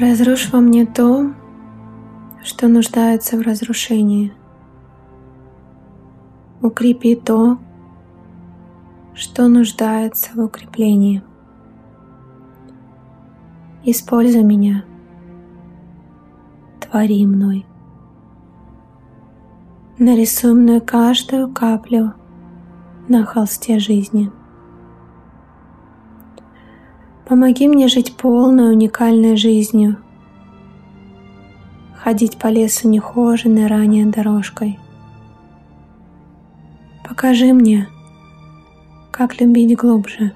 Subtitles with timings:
[0.00, 1.30] Разрушь во мне то,
[2.42, 4.32] что нуждается в разрушении.
[6.62, 7.58] Укрепи то,
[9.12, 11.22] что нуждается в укреплении.
[13.84, 14.86] Используй меня.
[16.80, 17.66] Твори мной.
[19.98, 22.14] Нарисуй мной каждую каплю
[23.06, 24.32] на холсте жизни.
[27.30, 29.98] Помоги мне жить полной уникальной жизнью,
[31.94, 34.80] ходить по лесу нехоженной ранее дорожкой.
[37.08, 37.86] Покажи мне,
[39.12, 40.32] как любить глубже,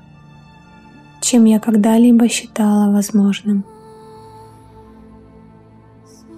[1.20, 3.64] чем я когда-либо считала возможным.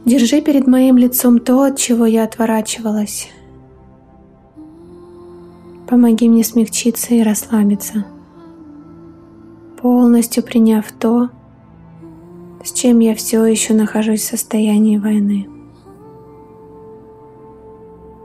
[0.07, 3.29] Держи перед моим лицом то, от чего я отворачивалась.
[5.87, 8.07] Помоги мне смягчиться и расслабиться,
[9.81, 11.31] полностью приняв то,
[12.65, 15.49] с чем я все еще нахожусь в состоянии войны.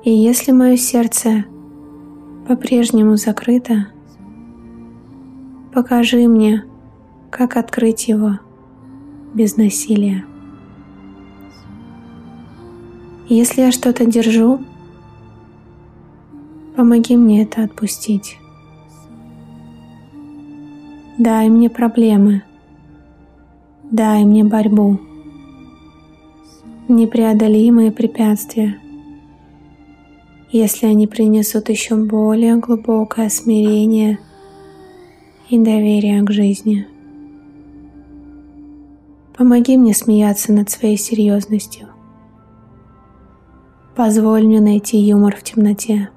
[0.04, 1.46] И если мое сердце
[2.48, 3.88] по-прежнему закрыто,
[5.74, 6.66] покажи мне,
[7.30, 8.40] как открыть его
[9.34, 10.26] без насилия.
[13.30, 14.60] Если я что-то держу,
[16.76, 18.41] помоги мне это отпустить.
[21.18, 22.44] Дай мне проблемы.
[23.84, 24.98] Дай мне борьбу.
[26.88, 28.78] Непреодолимые препятствия.
[30.52, 34.20] Если они принесут еще более глубокое смирение
[35.50, 36.88] и доверие к жизни.
[39.38, 41.88] Помоги мне смеяться над своей серьезностью.
[43.96, 46.10] Позволь мне найти юмор в темноте.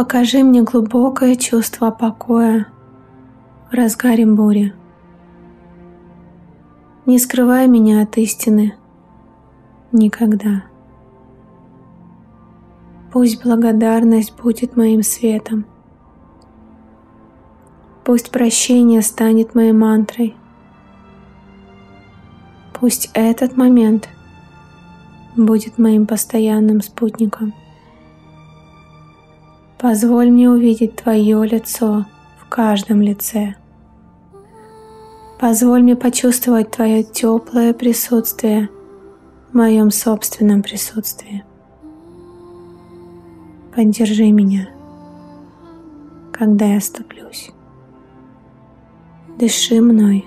[0.00, 2.68] Покажи мне глубокое чувство покоя
[3.70, 4.72] в разгаре бури.
[7.04, 8.74] Не скрывай меня от истины
[9.92, 10.64] никогда.
[13.12, 15.66] Пусть благодарность будет моим светом.
[18.02, 20.34] Пусть прощение станет моей мантрой.
[22.72, 24.08] Пусть этот момент–
[25.36, 27.52] будет моим постоянным спутником.
[29.80, 32.04] Позволь мне увидеть Твое лицо
[32.38, 33.54] в каждом лице.
[35.38, 38.68] Позволь мне почувствовать Твое теплое присутствие
[39.50, 41.44] в моем собственном присутствии.
[43.74, 44.68] Поддержи меня,
[46.30, 47.50] когда я ступлюсь.
[49.38, 50.26] Дыши мной,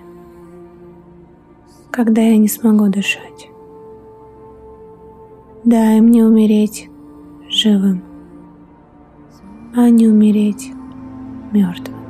[1.91, 3.49] когда я не смогу дышать.
[5.63, 6.89] Дай мне умереть
[7.49, 8.01] живым,
[9.75, 10.71] а не умереть
[11.51, 12.02] мертвым.